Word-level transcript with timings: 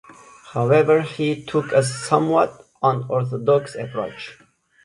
However 0.53 1.03
he 1.03 1.45
took 1.45 1.71
a 1.71 1.83
somewhat 1.83 2.67
unorthodox 2.81 3.75
approach. 3.75 4.41